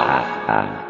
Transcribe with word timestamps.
Because 0.00 0.89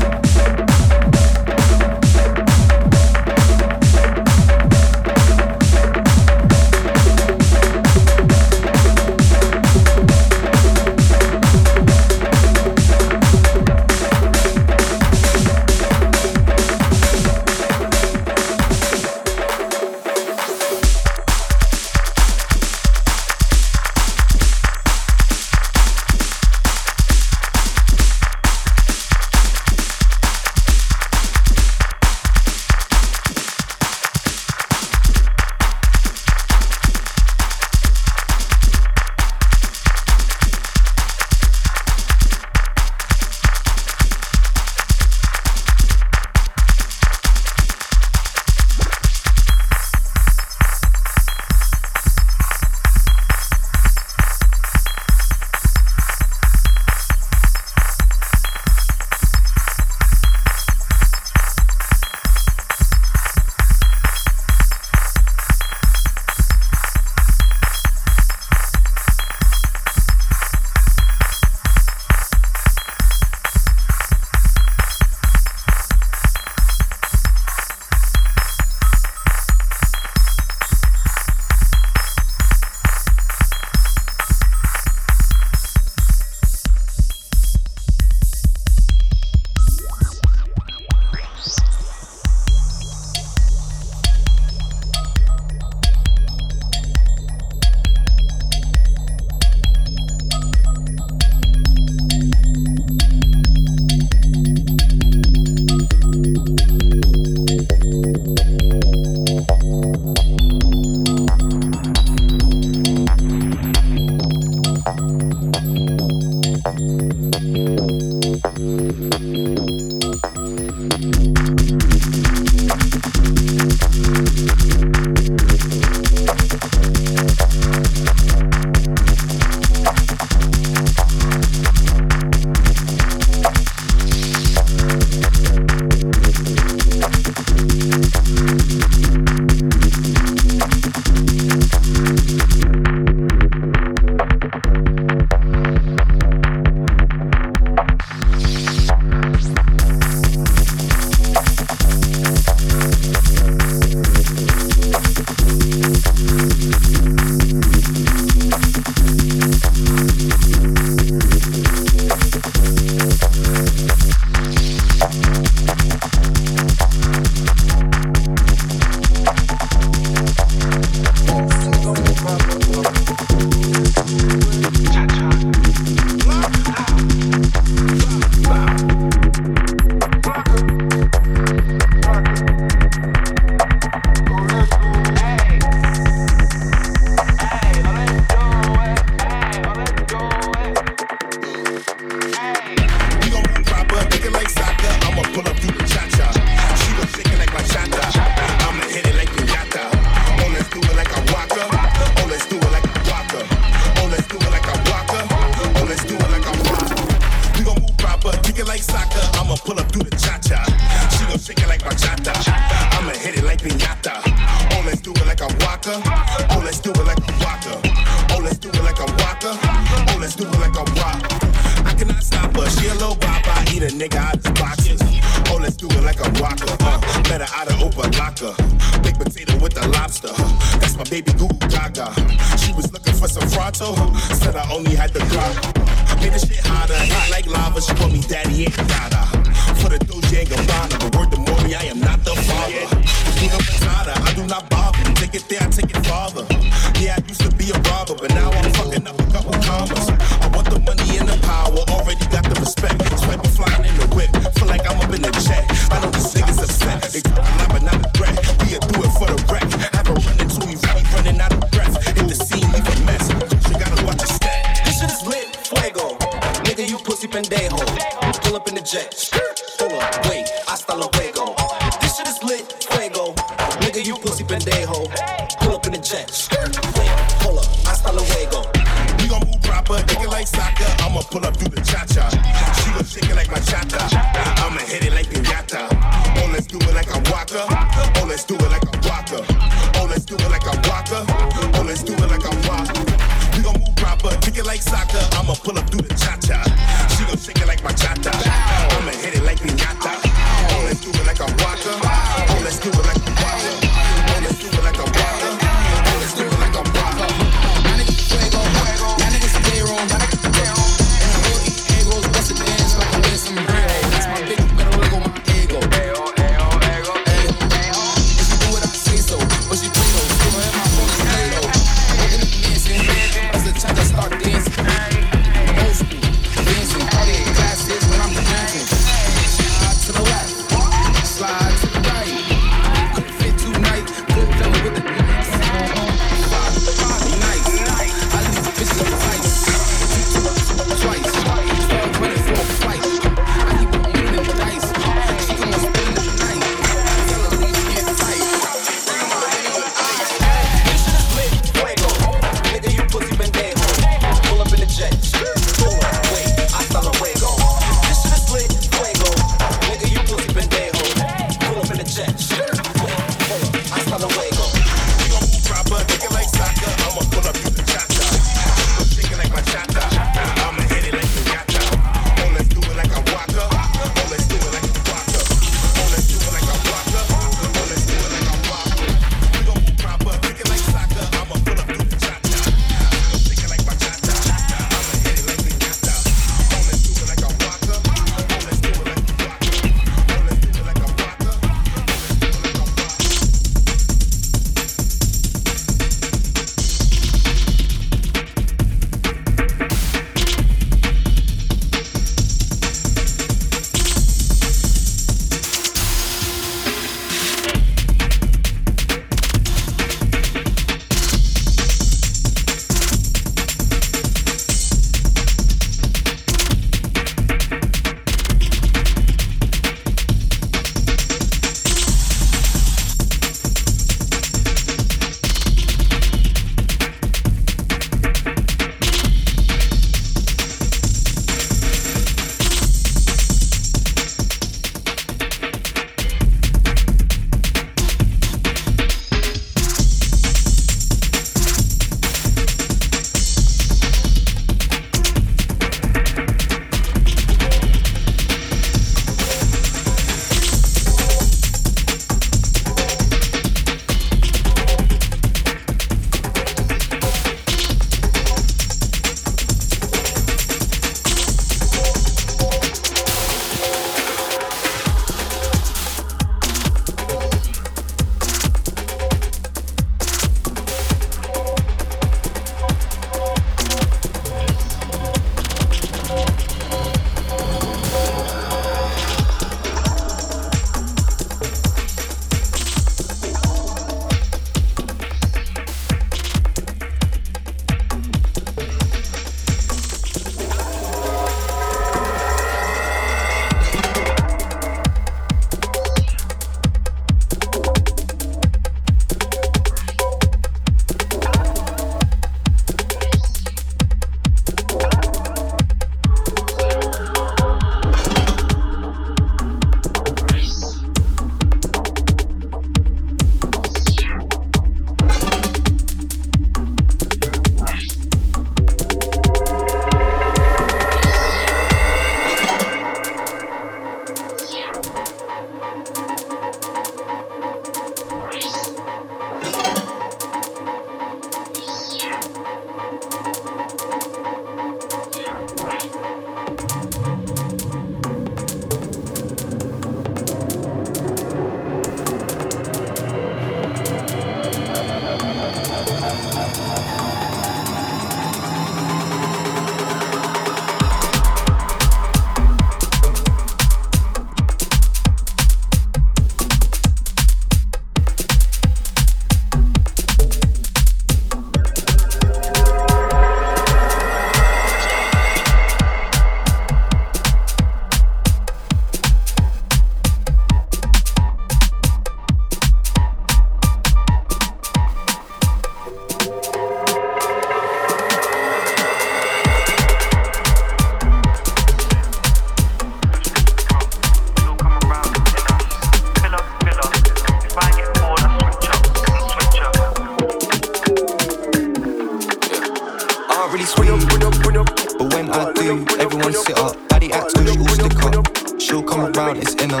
But 593.96 595.32
when 595.32 595.50
I 595.50 595.72
do, 595.72 596.04
everyone 596.18 596.52
sit 596.52 596.78
up. 596.78 596.96
Body 597.08 597.32
acts 597.32 597.54
good, 597.54 597.68
she 597.68 597.78
all 597.78 597.88
stick 597.88 598.22
up. 598.22 598.80
She'll 598.80 599.02
come 599.02 599.32
around, 599.32 599.56
it's 599.56 599.74
in 599.82 599.90
her. 599.90 600.00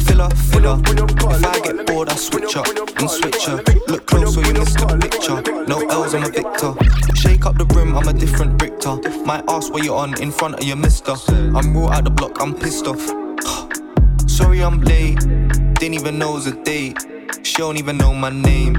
Filler, 0.00 0.30
filler. 0.30 0.80
If 1.30 1.44
I 1.44 1.60
get 1.60 1.86
bored, 1.86 2.08
I 2.08 2.16
switch 2.16 2.56
up 2.56 2.66
and 2.66 3.10
switch 3.10 3.44
her. 3.44 3.62
Look 3.88 4.06
close 4.06 4.34
so 4.34 4.40
you 4.40 4.54
miss 4.54 4.74
the 4.74 4.98
picture. 4.98 5.42
No 5.66 5.86
L's, 5.88 6.14
I'm 6.14 6.24
a 6.24 6.30
victor. 6.30 6.72
Shake 7.14 7.44
up 7.44 7.58
the 7.58 7.66
room, 7.74 7.96
I'm 7.96 8.08
a 8.08 8.14
different 8.14 8.62
Richter. 8.62 8.96
Might 9.26 9.44
ask 9.48 9.72
where 9.74 9.84
you're 9.84 9.96
on 9.96 10.20
in 10.22 10.32
front 10.32 10.54
of 10.54 10.64
your 10.64 10.76
mister. 10.76 11.14
I'm 11.28 11.76
raw 11.76 11.90
out 11.90 12.04
the 12.04 12.10
block, 12.10 12.40
I'm 12.40 12.54
pissed 12.54 12.86
off. 12.86 13.02
Sorry 14.26 14.62
I'm 14.62 14.80
late, 14.80 15.18
didn't 15.74 15.94
even 15.94 16.18
know 16.18 16.30
it 16.30 16.34
was 16.34 16.46
a 16.46 16.64
date. 16.64 16.96
She 17.42 17.56
don't 17.56 17.76
even 17.76 17.98
know 17.98 18.14
my 18.14 18.30
name, 18.30 18.74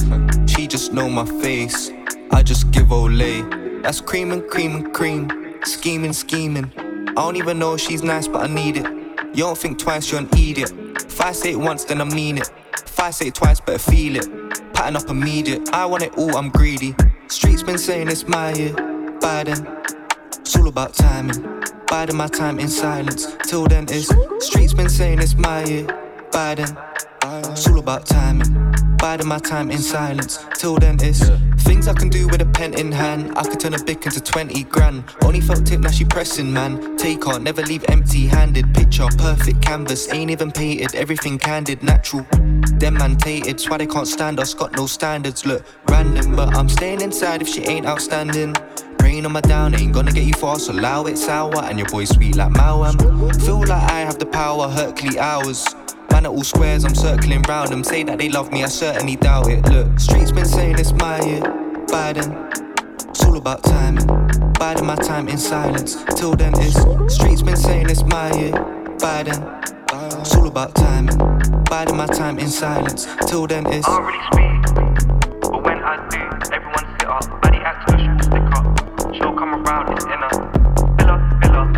she 0.48 0.66
just 0.66 0.92
know 0.92 1.08
my 1.08 1.26
face. 1.40 1.92
I 2.32 2.42
just 2.42 2.72
give 2.72 2.88
Olay. 2.88 3.69
That's 3.82 4.02
cream 4.02 4.32
and 4.32 4.48
cream 4.50 4.76
and 4.76 4.94
cream, 4.94 5.56
scheming, 5.64 6.14
scheming. 6.14 6.72
I 6.78 7.14
don't 7.14 7.38
even 7.38 7.60
know 7.60 7.76
if 7.76 7.82
she's 7.82 8.04
nice, 8.04 8.28
but 8.28 8.50
I 8.50 8.54
need 8.54 8.78
it. 8.78 8.86
You 9.34 9.44
don't 9.44 9.58
think 9.58 9.80
twice, 9.80 10.12
you're 10.12 10.20
an 10.20 10.30
idiot. 10.34 10.72
If 10.98 11.22
I 11.22 11.32
say 11.32 11.52
it 11.52 11.60
once, 11.60 11.86
then 11.86 12.02
I 12.02 12.04
mean 12.04 12.38
it. 12.38 12.52
If 12.74 13.00
I 13.00 13.12
say 13.12 13.28
it 13.28 13.36
twice, 13.36 13.60
better 13.60 13.80
feel 13.80 14.18
it. 14.18 14.28
Pattern 14.74 14.98
up 14.98 15.10
immediate. 15.10 15.70
I 15.74 15.86
want 15.86 16.04
it 16.04 16.18
all, 16.18 16.36
I'm 16.36 16.50
greedy. 16.50 16.96
Streets 17.28 17.64
been 17.64 17.78
saying 17.78 18.10
it's 18.10 18.28
my 18.28 18.54
year. 18.54 18.74
Biden, 19.20 19.66
it's 20.40 20.56
all 20.56 20.68
about 20.68 20.94
timing. 20.94 21.64
Biding 21.88 22.18
my 22.18 22.28
time 22.28 22.60
in 22.60 22.68
silence. 22.68 23.28
Till 23.48 23.66
then, 23.66 23.86
it's 23.90 24.12
streets 24.46 24.74
been 24.74 24.90
saying 24.90 25.20
it's 25.20 25.36
my 25.36 25.64
year. 25.64 25.86
Biden, 26.32 26.78
it's 27.52 27.68
all 27.68 27.80
about 27.80 28.06
timing. 28.06 28.76
Biding 28.98 29.28
my 29.28 29.40
time 29.40 29.72
in 29.72 29.80
silence. 29.80 30.46
Till 30.56 30.78
then, 30.78 30.98
it's 31.02 31.30
things 31.70 31.88
I 31.88 31.94
can 31.94 32.10
do 32.10 32.28
with 32.28 32.42
a 32.42 32.48
pen 32.48 32.74
in 32.74 32.92
hand. 32.92 33.38
I 33.38 33.44
could 33.44 33.60
turn 33.60 33.76
a 33.76 33.84
Bic 33.84 34.04
into 34.06 34.20
20 34.20 34.64
grand. 34.64 35.04
Only 35.24 35.40
felt 35.40 35.68
tip, 35.68 35.82
now 35.82 35.92
she 35.92 36.04
pressing, 36.04 36.52
man. 36.52 36.98
Take 36.98 37.28
on, 37.28 37.44
never 37.44 37.62
leave 37.62 37.86
empty 37.90 38.26
handed. 38.26 38.74
Picture, 38.74 39.08
perfect 39.20 39.62
canvas. 39.62 40.12
Ain't 40.12 40.32
even 40.32 40.52
painted, 40.52 40.96
everything 40.96 41.38
candid, 41.38 41.84
natural. 41.84 42.26
Them 42.82 42.96
man 42.96 43.18
tated, 43.18 43.62
why 43.68 43.78
they 43.78 43.86
can't 43.86 44.08
stand 44.08 44.40
us. 44.40 44.56
Got 44.56 44.72
no 44.78 44.88
standards, 44.88 45.46
look 45.46 45.64
random. 45.88 46.36
But 46.36 46.58
I'm 46.58 46.70
staying 46.70 47.02
inside 47.02 47.44
if 47.44 47.48
she 47.48 47.62
ain't 47.62 47.86
outstanding. 47.86 48.56
Rain 49.04 49.26
on 49.28 49.32
my 49.32 49.42
down, 49.42 49.76
ain't 49.76 49.94
gonna 49.94 50.12
get 50.12 50.24
you 50.24 50.34
far, 50.34 50.58
so 50.58 50.74
allow 50.74 51.06
it 51.06 51.18
sour. 51.20 51.62
And 51.66 51.78
your 51.78 51.88
boy 51.90 52.06
sweet 52.06 52.36
like 52.36 52.52
Maoam. 52.54 52.98
Feel 53.46 53.60
like 53.60 53.92
I 53.92 54.00
have 54.00 54.18
the 54.18 54.26
power, 54.26 54.68
Hercule 54.70 55.20
hours. 55.20 55.68
Man 56.12 56.26
at 56.26 56.32
all 56.32 56.44
squares, 56.44 56.86
I'm 56.86 56.96
circling 56.96 57.42
round 57.44 57.70
them. 57.70 57.84
Say 57.84 58.04
that 58.04 58.18
they 58.18 58.30
love 58.30 58.52
me, 58.52 58.64
I 58.64 58.68
certainly 58.68 59.16
doubt 59.16 59.50
it. 59.50 59.68
Look, 59.70 60.00
streets 60.00 60.32
been 60.32 60.46
saying 60.46 60.80
it's 60.80 60.92
my 60.94 61.22
year. 61.26 61.42
Biden, 61.88 62.30
it's 63.10 63.24
all 63.24 63.38
about 63.38 63.64
timing. 63.64 64.06
Biding 64.60 64.86
my 64.86 64.96
time 64.96 65.28
in 65.28 65.38
silence. 65.38 66.04
Till 66.16 66.36
then, 66.36 66.54
it's 66.58 66.76
streets 67.14 67.42
been 67.42 67.56
saying 67.56 67.90
it's 67.90 68.04
my 68.04 68.32
year. 68.38 68.52
Biden, 68.98 69.40
it's 70.20 70.36
all 70.36 70.48
about 70.48 70.76
timing. 70.76 71.18
Biding 71.70 71.98
my 71.98 72.08
time 72.08 72.40
in 72.40 72.50
silence. 72.50 73.08
Till 73.28 73.48
then, 73.48 73.66
it's. 73.68 73.88
I 73.88 74.00
really 74.00 74.20
speak, 74.32 75.42
but 75.42 75.64
when 75.64 75.78
I 75.84 76.08
do, 76.10 76.30
up. 77.10 77.24
Stick 78.24 78.44
up. 78.58 79.16
She'll 79.16 79.34
come 79.34 79.66
around, 79.66 79.94
it's 79.94 80.06
in 80.06 80.12
her. 80.12 80.30
Filler, 80.98 81.20
filler. 81.42 81.72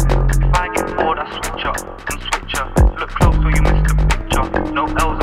If 0.47 0.55
I 0.55 0.69
get 0.75 0.97
bored, 0.97 1.19
I 1.19 1.29
switch 1.31 1.65
up 1.65 2.10
picture. 4.93 5.20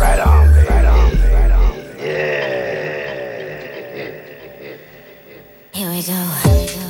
Right 0.00 0.18
on, 0.18 0.48
baby. 0.54 0.66
Right 0.66 0.84
on. 0.86 1.12
Right 1.30 1.50
on. 1.50 1.76
Yeah. 1.98 3.20
Here 5.74 5.90
we 5.90 6.02
go. 6.02 6.12
Here 6.42 6.56
we 6.58 6.66
go. 6.88 6.89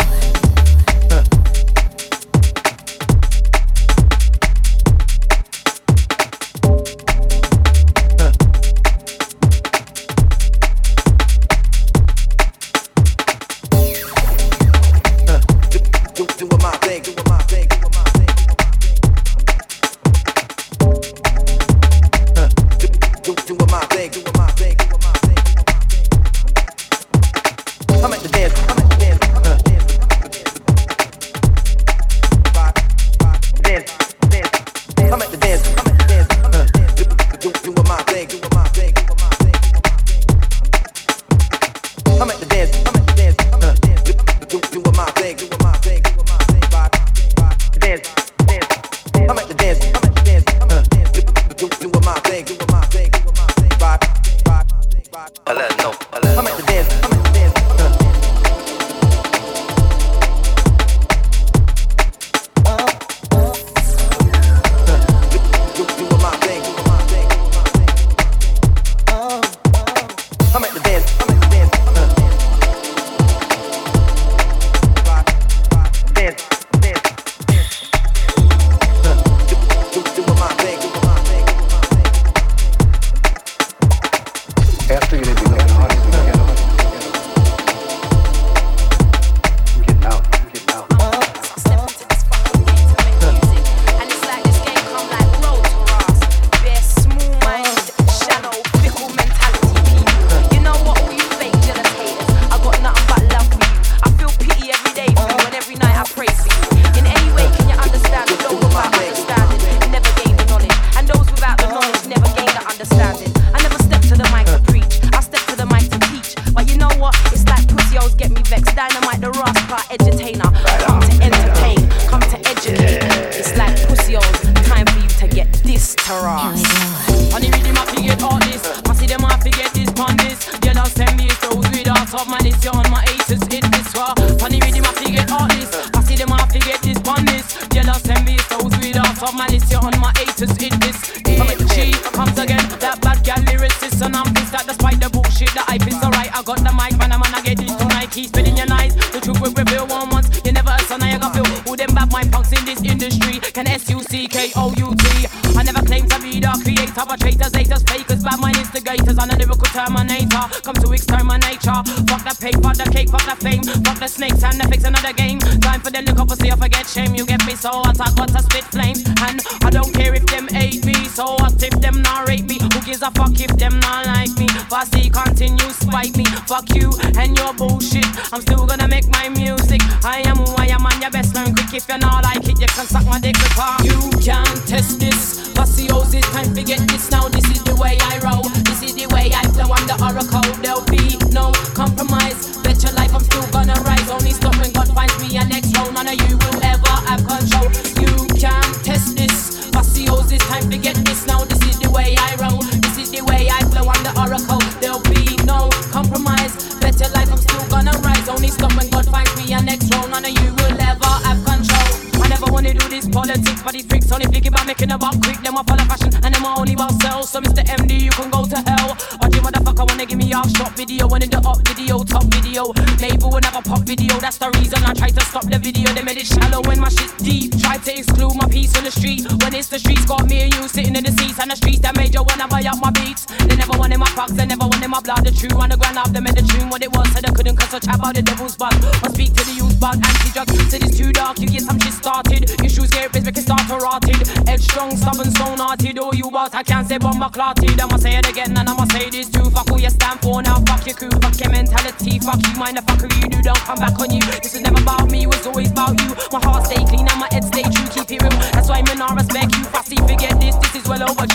none 210.11 210.24
of 210.24 210.31
you 210.31 210.51
will 210.59 210.77
ever 210.81 211.12
have 211.24 211.41
control. 211.47 212.23
I 212.23 212.28
never 212.28 212.47
wanna 212.53 212.74
do 212.74 212.89
this 212.89 213.09
politics, 213.09 213.62
but 213.62 213.73
these 213.73 213.87
freaks 213.87 214.11
only 214.12 214.27
thinking 214.27 214.53
about 214.53 214.66
making 214.66 214.91
a 214.91 214.99
buck 214.99 215.15
quick. 215.23 215.39
Then 215.43 215.57
I 215.57 215.62
follow 215.62 215.85
fashion, 215.85 216.12
and 216.24 216.35
them 216.35 216.45
I 216.45 216.55
only 216.59 216.74
about 216.74 216.93
sell. 217.01 217.23
So 217.23 217.41
Mr. 217.41 217.62
MD, 217.65 218.03
you 218.03 218.11
can 218.11 218.31
go 218.31 218.45
to 218.45 218.59
hell. 218.69 218.97
Every 219.41 219.53
motherfucker 219.53 219.89
wanna 219.89 220.05
give 220.05 220.19
me 220.19 220.33
off 220.35 220.51
shot 220.53 220.77
video, 220.77 221.09
one 221.09 221.23
in 221.23 221.31
the 221.31 221.39
up 221.39 221.67
video, 221.67 222.05
top 222.05 222.25
video. 222.25 222.73
Label 223.01 223.41
never 223.41 223.62
pop 223.62 223.81
video, 223.89 224.19
that's 224.21 224.37
the 224.37 224.51
reason 224.61 224.79
I 224.85 224.93
tried 224.93 225.17
to 225.17 225.25
stop 225.25 225.49
the 225.49 225.59
video. 225.59 225.89
They 225.95 226.03
made 226.03 226.19
it 226.19 226.27
shallow 226.27 226.61
when 226.69 226.79
my 226.79 226.91
shit 226.91 227.09
deep. 227.19 227.57
Tried 227.59 227.83
to 227.85 227.93
exclude 227.97 228.37
my 228.37 228.47
piece 228.49 228.77
on 228.77 228.85
the 228.85 228.91
street. 228.91 229.25
When 229.41 229.55
it's 229.55 229.69
the 229.69 229.79
streets, 229.79 230.05
got 230.05 230.29
me 230.29 230.43
and 230.45 230.55
you 230.55 230.69
sitting 230.69 230.95
in 230.95 231.05
the 231.05 231.12
seats. 231.12 231.41
And 231.41 231.51
the 231.51 231.57
streets 231.57 231.81
that 231.81 231.97
made 231.97 232.12
you 232.12 232.23
wanna 232.23 232.49
buy 232.49 232.61
up 232.69 232.81
my 232.85 232.91
beats. 232.91 233.25
They 233.49 233.57
never 233.57 233.73
wanted 233.79 233.99
my 233.99 234.12
fucks, 234.12 234.37
they 234.37 234.45
never 234.45 234.67
wanted 234.69 234.89
my 234.89 235.01
blood. 235.01 235.25
The 235.25 235.33
true 235.33 235.57
underground 235.57 235.97
love, 235.97 236.12
they 236.12 236.21
made 236.21 236.37
the 236.37 236.45
tune 236.45 236.69
what 236.69 236.83
it 236.83 236.93
was. 236.93 237.09
Said 237.12 237.25
I 237.25 237.33
couldn't 237.33 237.57
cuss 237.57 237.73
or 237.73 237.81
chat 237.81 237.97
about 237.97 238.15
the 238.17 238.23
devil's 238.23 238.57
bug. 238.57 238.77
I 238.77 239.09
speak 239.09 239.33
to 239.41 239.43
the 239.49 239.57
youth 239.57 239.81
bug, 239.81 239.97
anti 239.97 240.29
drugs. 240.37 240.53
Said 240.69 240.85
it's 240.85 240.99
too 240.99 241.12
dark, 241.17 241.41
you 241.41 241.49
get 241.49 241.62
some 241.65 241.81
shit 241.81 241.97
started. 241.97 242.45
Your 242.61 242.69
shoes 242.69 242.91
get 242.93 243.09
ripped, 243.09 243.25
make 243.25 243.39
it 243.39 243.49
start 243.49 243.65
to 243.73 243.81
rotted. 243.81 244.21
Headstrong, 244.45 244.97
stubborn, 245.01 245.33
stone 245.33 245.57
hearted. 245.57 245.97
All 245.99 246.15
you 246.15 246.29
about, 246.29 246.55
I 246.55 246.62
can't 246.62 246.87
say 246.87 246.99
but 246.99 247.17
my 247.17 247.31
clarted. 247.33 247.81
I'ma 247.81 247.97
say 247.97 248.21
it 248.21 248.29
again 248.29 248.53
and 248.53 248.69
I'ma 248.69 248.85
ladies 249.01 249.31
do. 249.31 249.43
Fuck 249.51 249.70
all 249.70 249.81
your 249.81 249.90
stand 249.90 250.20
for 250.20 250.43
now. 250.43 250.60
Fuck 250.68 250.86
your 250.86 250.94
crew. 250.94 251.10
Fuck 251.24 251.40
your 251.40 251.51
mentality. 251.51 252.18
Fuck 252.18 252.40
you, 252.44 252.55
mind 252.60 252.77
the 252.77 252.82
fucker 252.82 253.09
you 253.16 253.28
do. 253.28 253.40
Don't 253.43 253.59
come 253.64 253.78
back 253.78 253.98
on 253.98 254.10
you. 254.12 254.20
This 254.43 254.55
is 254.55 254.60
never 254.60 254.81
about 254.81 255.10
me. 255.10 255.22
It 255.24 255.28
was 255.28 255.47
always 255.47 255.70
about 255.70 255.97
you. 256.01 256.10
My 256.32 256.40
heart 256.44 256.66
stay 256.66 256.85
clean 256.85 257.09
and 257.09 257.20
my 257.20 257.28
head 257.32 257.44
stay 257.44 257.64
true. 257.64 257.89
Keep 257.94 258.12
it 258.12 258.22
real. 258.22 258.36
That's 258.52 258.68
why 258.68 258.82
men 258.82 259.01
I 259.01 259.14
respect 259.14 259.56
you. 259.56 259.64
Fussy, 259.72 259.97
forget 259.97 260.39
this. 260.40 260.55
This 260.56 260.82
is 260.82 260.89
well 260.89 261.02
over. 261.09 261.31